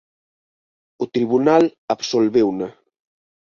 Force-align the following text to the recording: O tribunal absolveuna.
O 1.03 1.05
tribunal 1.13 1.63
absolveuna. 1.95 2.67